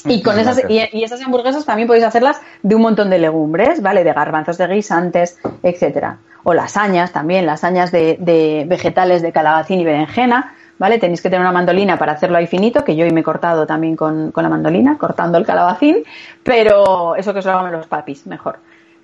[0.04, 3.82] Y con esas, y, y esas hamburguesas también podéis hacerlas de un montón de legumbres,
[3.82, 4.02] ¿vale?
[4.04, 6.18] De garbanzos, de guisantes, etcétera.
[6.42, 10.98] O lasañas también, lasañas de, de vegetales de calabacín y berenjena, ¿vale?
[10.98, 13.66] Tenéis que tener una mandolina para hacerlo ahí finito, que yo hoy me he cortado
[13.66, 16.04] también con, con la mandolina, cortando el calabacín,
[16.42, 18.58] pero eso que se lo hagan los papis, mejor.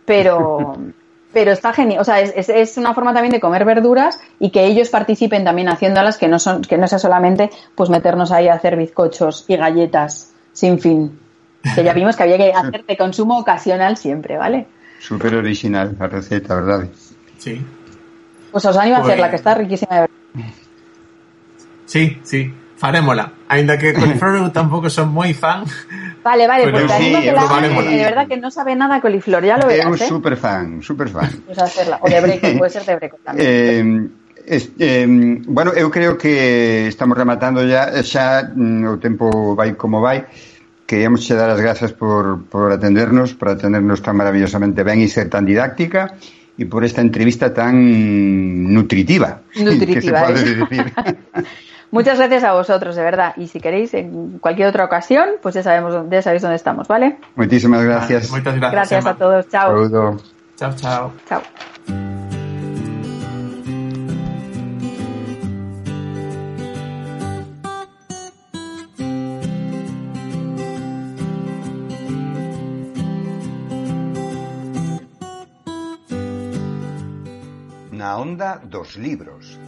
[0.06, 0.74] Pero,
[1.34, 4.50] pero está genial, o sea, es, es, es una forma también de comer verduras y
[4.50, 8.48] que ellos participen también haciéndolas, que no son, que no sea solamente pues meternos ahí
[8.48, 11.20] a hacer bizcochos y galletas sin fin.
[11.74, 14.66] Que ya vimos que había que hacer de consumo ocasional siempre, ¿vale?
[14.98, 16.88] Súper original la receta, ¿verdad?
[17.38, 17.64] Sí.
[18.52, 19.04] Pues os animo pues...
[19.04, 20.16] a hacerla, que está riquísima de verdad.
[21.86, 23.32] Sí, sí, farémola.
[23.48, 25.64] Ainda que coliflor tampouco son moi fan.
[26.22, 29.56] Vale, vale, pero porque sí, que la de verdad que no sabe nada coliflor, ya
[29.56, 29.94] lo verás.
[29.94, 30.08] Es ¿eh?
[30.08, 31.30] super fan, super fan.
[31.46, 34.12] Pues hacerla, o de breco, puede ser de breco también.
[34.46, 35.06] Eh, eh,
[35.46, 40.26] bueno, eu creo que estamos rematando ya, xa mm, o tempo vai como vai.
[40.86, 45.30] Queríamos che dar as grazas por, por atendernos, por atendernos tan maravillosamente ben e ser
[45.30, 46.14] tan didáctica.
[46.58, 49.40] E por esta entrevista tan nutritiva.
[49.52, 50.54] que se Nutritiva, pode ¿eh?
[50.56, 50.94] decir.
[51.92, 53.32] Muchas gracias a vosotros, de verdad.
[53.36, 56.88] Y si queréis, en cualquier otra ocasión, pues ya, sabemos, dónde- ya sabéis dónde estamos,
[56.88, 57.16] ¿vale?
[57.36, 58.30] Moitísimas gracias.
[58.30, 58.72] Moitas gracias.
[58.72, 59.10] Gracias Emma.
[59.10, 59.48] a todos.
[59.48, 59.70] Chao.
[59.70, 60.20] Saúdo.
[60.56, 61.12] Chao, chao.
[61.28, 62.25] Chao.
[78.06, 79.58] na onda dos libros.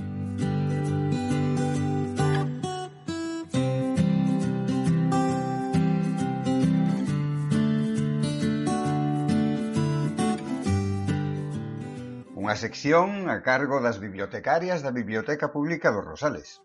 [12.39, 16.63] Unha sección a cargo das bibliotecarias da Biblioteca Pública dos Rosales.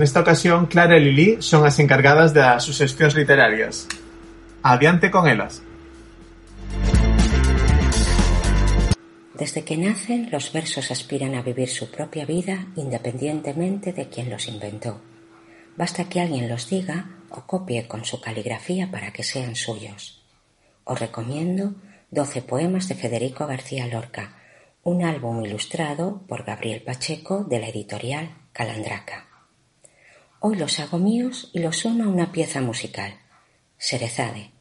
[0.00, 3.84] Nesta ocasión Clara e Lili son as encargadas das suxestións literarias.
[4.64, 5.60] Adiante con elas.
[9.36, 14.48] Desde que nacen, los versos aspiran a vivir su propia vida independientemente de quien los
[14.48, 15.00] inventó.
[15.76, 20.24] Basta que alguien los diga o copie con su caligrafía para que sean suyos.
[20.84, 21.74] Os recomiendo
[22.10, 24.36] 12 poemas de Federico García Lorca,
[24.82, 29.29] un álbum ilustrado por Gabriel Pacheco de la editorial Calandraca.
[30.42, 33.20] Hoy los hago míos y los uno a una pieza musical,
[33.76, 34.52] Serezade,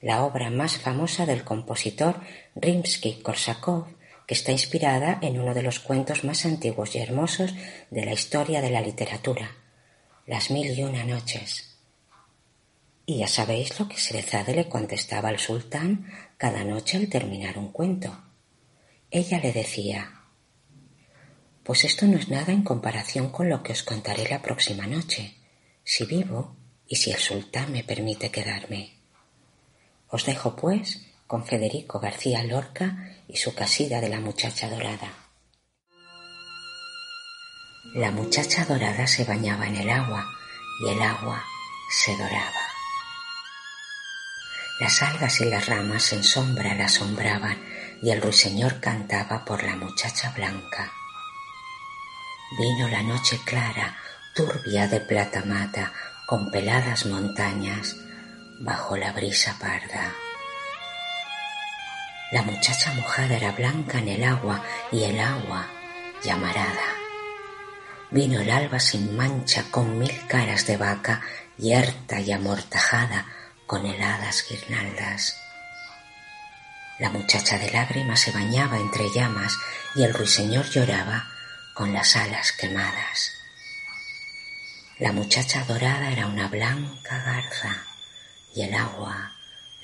[0.00, 2.22] la obra más famosa del compositor
[2.54, 3.84] Rimsky-Korsakov,
[4.26, 7.54] que está inspirada en uno de los cuentos más antiguos y hermosos
[7.90, 9.50] de la historia de la literatura,
[10.26, 11.76] Las Mil y Una Noches.
[13.04, 17.72] Y ya sabéis lo que Serezade le contestaba al sultán cada noche al terminar un
[17.72, 18.24] cuento.
[19.10, 20.19] Ella le decía,
[21.70, 25.36] pues esto no es nada en comparación con lo que os contaré la próxima noche,
[25.84, 26.56] si vivo
[26.88, 28.96] y si el sultán me permite quedarme.
[30.08, 35.12] Os dejo, pues, con Federico García Lorca y su casida de la muchacha dorada.
[37.94, 40.26] La muchacha dorada se bañaba en el agua
[40.84, 41.40] y el agua
[41.88, 42.66] se doraba.
[44.80, 47.62] Las algas y las ramas en sombra la asombraban
[48.02, 50.94] y el ruiseñor cantaba por la muchacha blanca.
[52.58, 53.96] Vino la noche clara,
[54.34, 55.92] turbia de plata mata,
[56.26, 57.94] con peladas montañas,
[58.58, 60.12] bajo la brisa parda.
[62.32, 65.68] La muchacha mojada era blanca en el agua y el agua
[66.24, 66.96] llamarada.
[68.10, 71.20] Vino el alba sin mancha con mil caras de vaca,
[71.56, 73.26] yerta y amortajada
[73.64, 75.40] con heladas guirnaldas.
[76.98, 79.56] La muchacha de lágrimas se bañaba entre llamas
[79.94, 81.28] y el ruiseñor lloraba
[81.74, 83.32] con las alas quemadas.
[84.98, 87.84] La muchacha dorada era una blanca garza
[88.54, 89.32] y el agua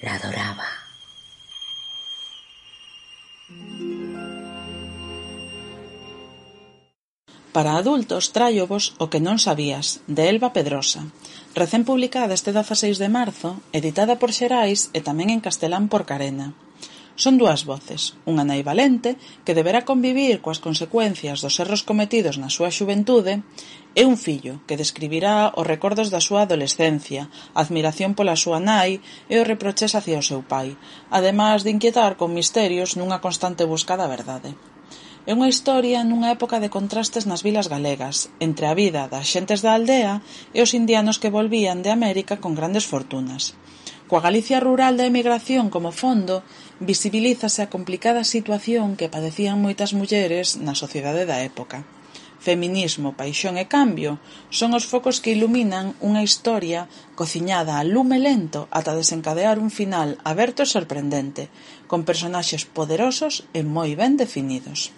[0.02, 0.66] la adoraba.
[7.56, 11.08] Para adultos traiobos O que non sabías, de Elba Pedrosa,
[11.56, 16.52] recén publicada este 16 de marzo, editada por Xerais e tamén en castelán por Carena.
[17.16, 22.52] Son dúas voces, unha nai valente que deberá convivir coas consecuencias dos erros cometidos na
[22.52, 23.40] súa xuventude
[23.96, 29.00] e un fillo que describirá os recordos da súa adolescencia, a admiración pola súa nai
[29.32, 30.76] e os reproches hacia o seu pai,
[31.08, 34.52] ademais de inquietar con misterios nunha constante busca da verdade.
[35.24, 39.64] É unha historia nunha época de contrastes nas vilas galegas, entre a vida das xentes
[39.64, 40.20] da aldea
[40.52, 43.56] e os indianos que volvían de América con grandes fortunas.
[44.06, 46.46] Coa Galicia rural da emigración como fondo,
[46.78, 51.82] visibilízase a complicada situación que padecían moitas mulleres na sociedade da época.
[52.38, 56.86] Feminismo, paixón e cambio son os focos que iluminan unha historia
[57.18, 61.50] cociñada a lume lento ata desencadear un final aberto e sorprendente,
[61.90, 64.94] con personaxes poderosos e moi ben definidos.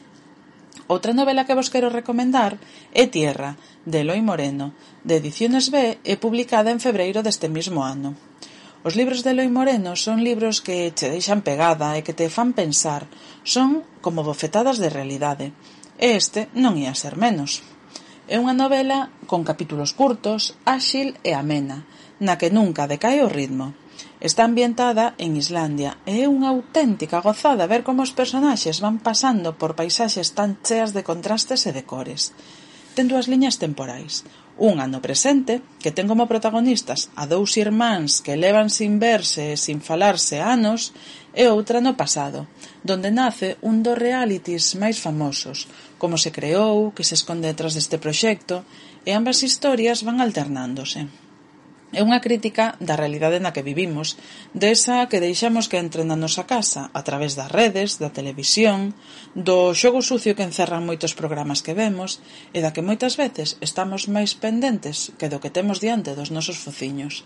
[0.85, 2.61] Outra novela que vos quero recomendar
[2.93, 3.57] é Tierra,
[3.89, 8.13] de Eloi Moreno, de Ediciones B e publicada en febreiro deste mismo ano.
[8.87, 12.55] Os libros de Eloi Moreno son libros que che deixan pegada e que te fan
[12.55, 13.11] pensar.
[13.43, 15.51] Son como bofetadas de realidade.
[15.99, 17.67] E este non ia ser menos.
[18.31, 21.91] É unha novela con capítulos curtos, áxil e amena,
[22.23, 23.75] na que nunca decae o ritmo.
[24.23, 29.59] Está ambientada en Islandia e é unha auténtica gozada ver como os personaxes van pasando
[29.59, 32.31] por paisaxes tan cheas de contrastes e de cores.
[32.95, 34.23] Ten dúas liñas temporais,
[34.59, 39.57] Unha no presente, que ten como protagonistas a dous irmáns que levan sin verse e
[39.57, 40.91] sin falarse anos,
[41.31, 42.51] e outra no pasado,
[42.83, 45.71] donde nace un dos realities máis famosos,
[46.03, 48.67] como se creou, que se esconde detrás deste proxecto,
[49.07, 51.07] e ambas historias van alternándose.
[51.89, 54.21] É unha crítica da realidade na que vivimos,
[54.53, 58.93] desa que deixamos que entren na nosa casa, a través das redes, da televisión,
[59.33, 62.21] do xogo sucio que encerran moitos programas que vemos
[62.53, 66.61] e da que moitas veces estamos máis pendentes que do que temos diante dos nosos
[66.61, 67.25] fociños.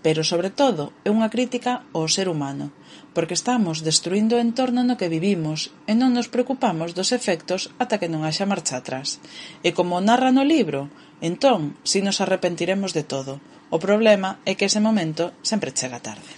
[0.00, 2.72] Pero, sobre todo, é unha crítica ao ser humano,
[3.12, 8.00] porque estamos destruindo o entorno no que vivimos e non nos preocupamos dos efectos ata
[8.00, 9.20] que non haxa marcha atrás.
[9.60, 10.88] E como narra no libro,
[11.20, 13.36] entón, si nos arrepentiremos de todo,
[13.70, 16.32] O problema é que ese momento sempre chega tarde.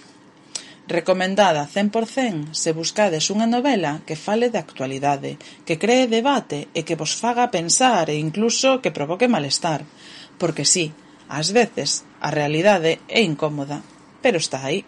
[0.91, 6.99] Recomendada 100% se buscades unha novela que fale de actualidade, que cree debate e que
[6.99, 9.87] vos faga pensar e incluso que provoque malestar.
[10.35, 10.91] Porque sí,
[11.31, 13.79] ás veces a realidade é incómoda,
[14.19, 14.83] pero está aí.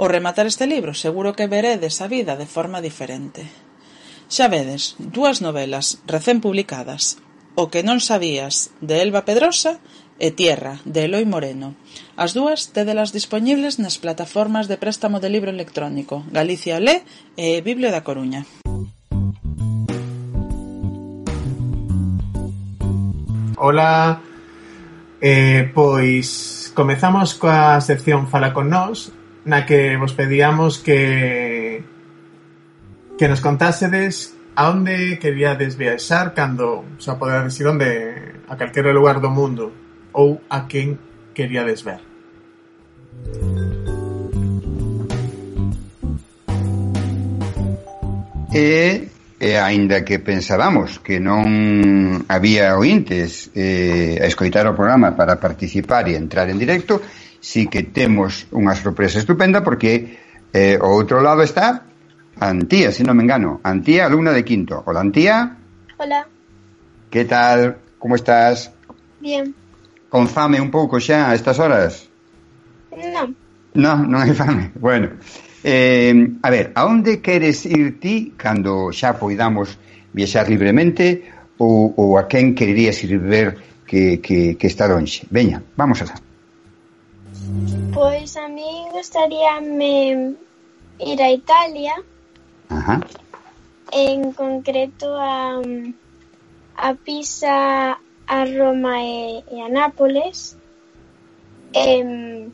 [0.00, 3.44] Ao rematar este libro seguro que veredes a vida de forma diferente.
[4.32, 7.20] Xa vedes, dúas novelas recén publicadas,
[7.58, 9.82] O que non sabías de Elba Pedrosa
[10.20, 11.74] e Tierra, de Eloi Moreno.
[12.14, 17.02] As dúas tédelas dispoñibles nas plataformas de préstamo de libro electrónico Galicia Lé
[17.40, 18.44] e Biblio da Coruña.
[23.56, 24.20] Ola,
[25.20, 29.12] eh, pois comezamos coa sección Fala con nós,
[29.48, 31.80] na que vos pedíamos que
[33.16, 37.88] que nos contásedes a onde queríades viaxar cando xa podedes ir onde
[38.48, 40.98] a calquera lugar do mundo ou a quen
[41.34, 42.00] queríades ver.
[48.50, 49.08] E,
[49.38, 56.10] e aínda que pensábamos que non había ointes eh, a escoitar o programa para participar
[56.10, 56.98] e entrar en directo,
[57.38, 60.18] sí que temos unha sorpresa estupenda porque
[60.50, 61.90] eh, o outro lado está
[62.40, 63.60] Antía, se non me engano.
[63.62, 64.80] Antía, alumna de quinto.
[64.86, 65.60] Hola, Antía.
[65.98, 66.26] Hola.
[67.10, 67.76] Que tal?
[67.98, 68.72] Como estás?
[69.20, 69.54] Bien
[70.10, 72.10] con fame un pouco xa a estas horas?
[72.90, 73.32] Non.
[73.78, 74.74] Non, non hai fame.
[74.86, 75.16] Bueno,
[75.62, 79.78] eh, a ver, a onde queres ir ti cando xa poidamos
[80.12, 81.22] viaxar libremente
[81.62, 83.56] ou, ou a quen querías ir ver
[83.86, 85.30] que, que, que está lonxe?
[85.30, 86.18] Veña, vamos alá.
[87.94, 90.34] Pois a mí gostaríame
[90.98, 91.94] ir a Italia.
[92.68, 93.00] Ajá.
[93.92, 95.62] En concreto a,
[96.76, 97.98] a Pisa
[98.30, 100.54] a Roma e, e a Nápoles
[101.74, 102.46] eh,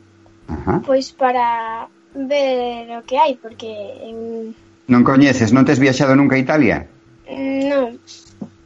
[0.81, 4.53] pois para ver o que hai porque eh,
[4.87, 6.87] Non coñeces, non tes viaxado nunca a Italia?
[7.27, 7.99] Non.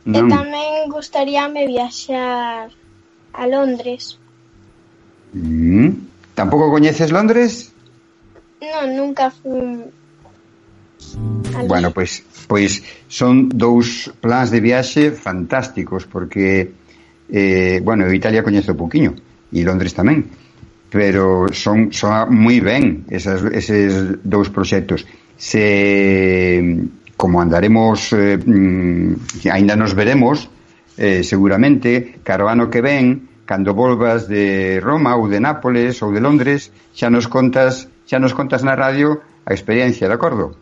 [0.06, 0.30] non.
[0.30, 2.70] E tamén gustaríame viaxar
[3.34, 4.22] a Londres.
[5.34, 5.98] Mm.
[6.38, 7.74] Tampouco coñeces Londres?
[8.62, 9.90] Non, nunca fui
[11.66, 16.70] Bueno, pois, pois son dous plans de viaxe fantásticos porque
[17.32, 19.16] eh, bueno, eu Italia coñezo pouquiño
[19.52, 20.28] e Londres tamén
[20.92, 25.08] pero son, son moi ben esas, eses dous proxectos
[25.40, 26.68] se
[27.16, 30.52] como andaremos eh, mm, aínda nos veremos
[31.00, 36.76] eh, seguramente Carvano que ven cando volvas de Roma ou de Nápoles ou de Londres
[36.92, 40.56] xa nos contas xa nos contas na radio a experiencia, de acordo?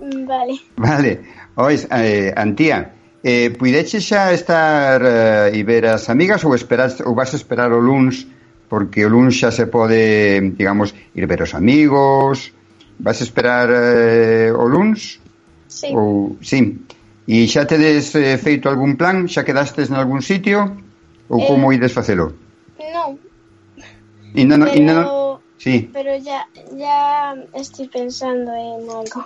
[0.00, 0.60] Vale.
[0.76, 1.20] Vale.
[1.56, 2.93] Ois, eh, Antía,
[3.24, 7.72] Eh, puideche xa estar eh, e ver as amigas ou, esperas ou vas a esperar
[7.72, 8.28] o luns
[8.68, 12.52] porque o luns xa se pode, digamos, ir ver os amigos
[13.00, 15.20] vas a esperar eh, o luns?
[15.68, 15.88] Sí.
[15.96, 16.84] Ou, sí.
[17.24, 19.24] E xa tedes eh, feito algún plan?
[19.24, 20.76] Xa quedastes en algún sitio?
[21.32, 22.36] Ou eh, como ides facelo?
[22.76, 23.16] Non.
[24.36, 25.00] Ainda non, pero, non.
[25.00, 25.88] no, sí.
[25.88, 26.44] pero ya,
[26.76, 29.24] ya estoy pensando en algo.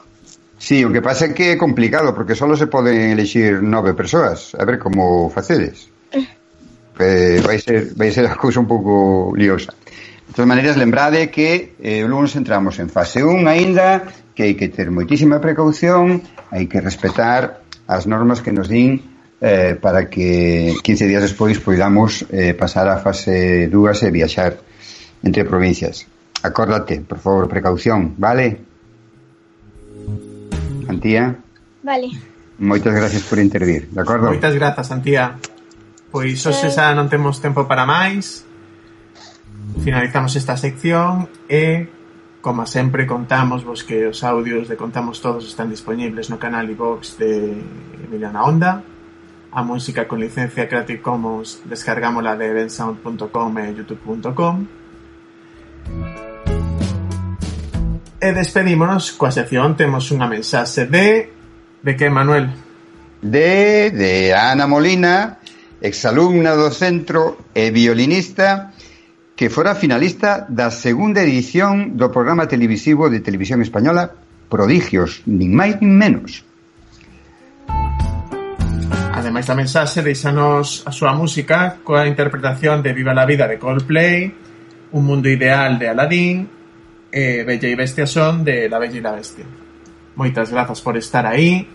[0.58, 4.58] Sí, o que pasa é que é complicado porque só se poden elegir nove persoas.
[4.58, 5.88] A ver como facedes.
[6.98, 9.70] Eh, vai ser vai ser a cousa un pouco liosa.
[10.26, 14.02] De todas maneiras, lembrade que eh, o lunes entramos en fase 1 aínda,
[14.34, 18.98] que hai que ter moitísima precaución, hai que respetar as normas que nos din
[19.38, 24.58] eh, para que 15 días despois poidamos eh, pasar a fase 2 e viaxar
[25.22, 26.02] entre provincias.
[26.42, 28.67] Acórdate, por favor, precaución, vale?
[30.98, 31.38] Antía.
[31.86, 32.10] Vale.
[32.58, 34.26] Moitas gracias por intervir, de acordo?
[34.26, 35.38] Moitas grazas, Antía.
[36.10, 38.42] Pois hoxe xa non temos tempo para máis.
[39.86, 41.94] Finalizamos esta sección e
[42.40, 47.18] Como sempre contamos vos que os audios de Contamos Todos están disponibles no canal iVox
[47.18, 47.58] de
[48.06, 48.82] Emiliana Onda.
[49.50, 54.56] A música con licencia Creative Commons descargámola de bensound.com e youtube.com.
[58.18, 61.30] E despedímonos coa sección temos unha mensaxe de...
[61.78, 62.50] De que, Manuel?
[63.22, 65.38] De, de Ana Molina,
[65.78, 68.74] exalumna do centro e violinista
[69.38, 74.10] que fora finalista da segunda edición do programa televisivo de Televisión Española
[74.50, 76.42] Prodigios, nin máis nin menos.
[79.14, 84.34] Ademais da mensaxe, deixanos a súa música coa interpretación de Viva la Vida de Coldplay,
[84.90, 86.57] Un Mundo Ideal de Aladdin
[87.12, 89.46] e Bella e Bestia son de La Bella e la Bestia.
[90.16, 91.66] Moitas grazas por estar aí,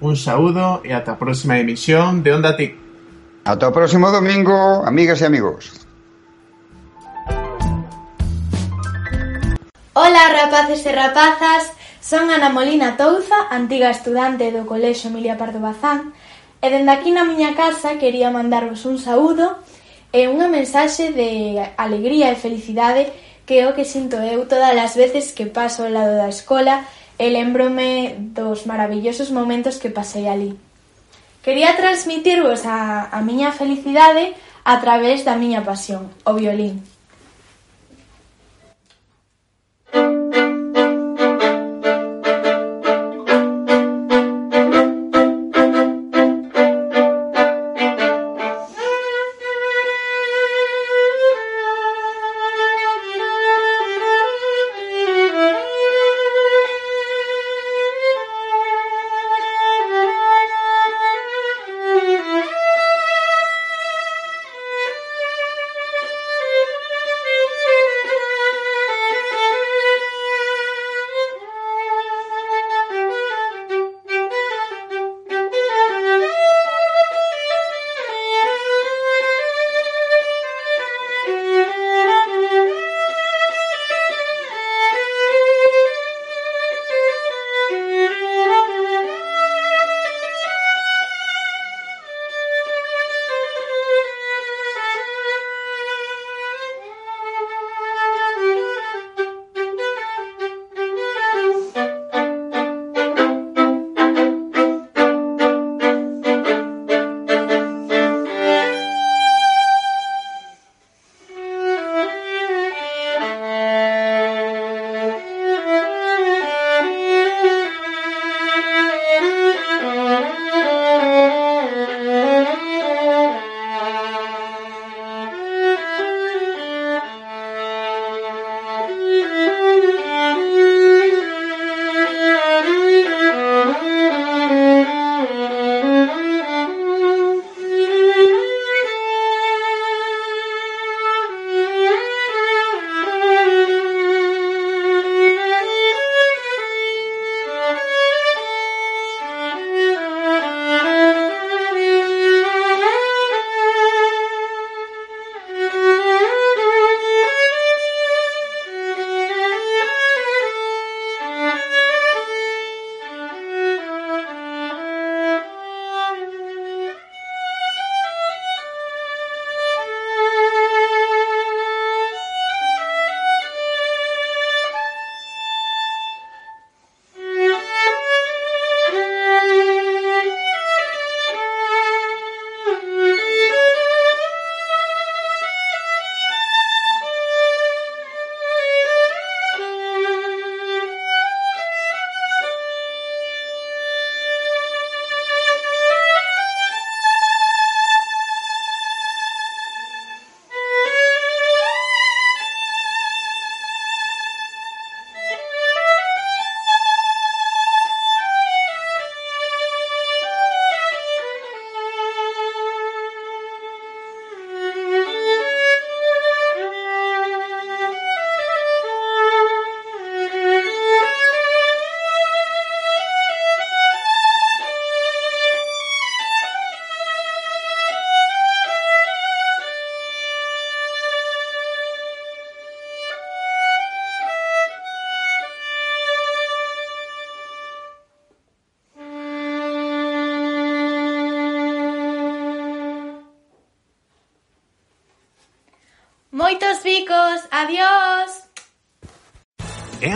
[0.00, 2.72] un saúdo e ata a próxima emisión de Onda TIC.
[3.44, 5.84] Ata o próximo domingo, amigas e amigos.
[9.92, 16.16] Ola rapaces e rapazas, son Ana Molina Touza, antiga estudante do Colexo Emilia Pardo Bazán,
[16.62, 19.60] e dende aquí na miña casa quería mandarvos un saúdo
[20.08, 23.12] e unha mensaxe de alegría e felicidade
[23.50, 26.86] que é o que sinto eu todas as veces que paso ao lado da escola
[27.18, 30.54] e lembrome dos maravillosos momentos que pasei ali.
[31.42, 36.78] Quería transmitirvos a, a miña felicidade a través da miña pasión, o violín.